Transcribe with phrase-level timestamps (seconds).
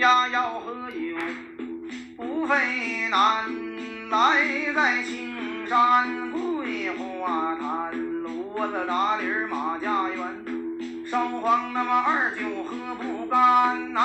[0.00, 0.98] 家要喝酒
[2.16, 2.54] 不费
[3.10, 3.44] 难
[4.08, 7.92] 来在青山桂花潭
[8.24, 10.18] 骡子拉犁马家园
[11.04, 14.00] 烧黄那么二酒喝不干呐？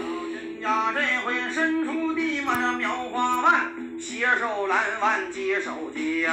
[0.00, 6.32] 老君家这回伸出地满上苗花瓣携手来碗接手间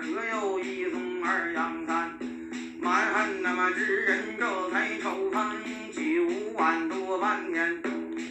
[0.00, 2.16] 可又一宗二阳三，
[2.80, 5.56] 蛮汉那么知人这才抽翻
[5.92, 6.00] 九
[6.56, 7.82] 万多半年。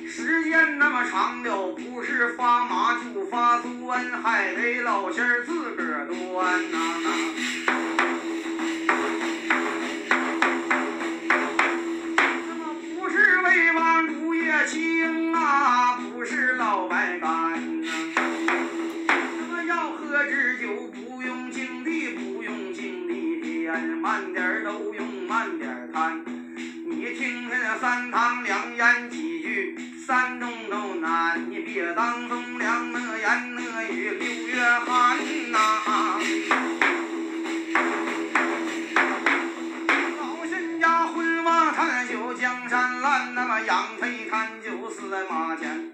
[0.07, 6.77] 时间那么长了，不是发麻就发酸，还得老仙儿自个儿端呐、
[24.01, 26.21] 慢点儿都用慢点儿看。
[26.85, 35.17] 你听听那三堂两言几句，三中都难，你别当中两那言那语六月寒
[35.51, 35.57] 呐、
[40.17, 45.91] 老身家昏王看酒江山烂，那么养肥看酒死在马前。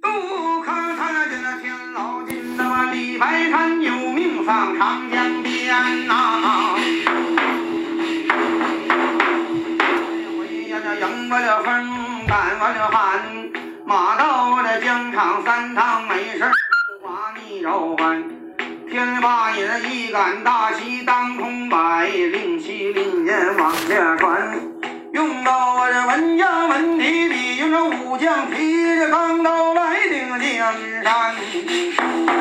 [0.00, 6.76] 杜康看见那天老金，那么李白看有命丧长江边呐、
[11.60, 13.20] 风，赶完了寒，
[13.84, 16.50] 马到了疆场三趟没事儿，
[17.00, 18.22] 不把你召唤。
[18.88, 24.58] 天八爷一杆大旗当空摆，令旗令箭往下传。
[25.12, 32.31] 用到我这文家文体里，用这武将提着钢刀来顶江山。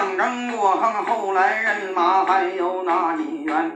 [0.00, 3.70] 三阵的将争过横，后来人马还有哪几员？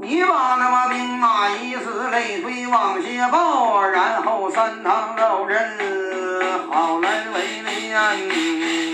[0.00, 5.70] 你把那么兵马一次累推往下报，然后三堂老人
[6.68, 7.62] 好来为
[7.92, 8.91] 难。